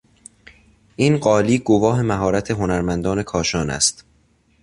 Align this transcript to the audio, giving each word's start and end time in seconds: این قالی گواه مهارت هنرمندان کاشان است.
این 0.95 1.17
قالی 1.17 1.59
گواه 1.59 2.01
مهارت 2.01 2.51
هنرمندان 2.51 3.23
کاشان 3.23 3.69
است. 3.69 4.05